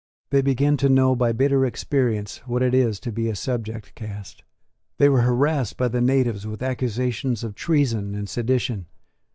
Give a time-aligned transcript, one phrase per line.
[0.31, 4.43] They began to know by bitter experience what it is to be a subject caste.
[4.97, 8.87] They were harassed by the natives with accusations of treason and sedition.